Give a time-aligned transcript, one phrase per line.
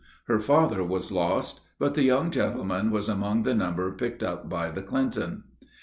[0.25, 4.71] Her father was lost, but the young gentleman was among the number picked up by
[4.71, 5.43] the Clinton.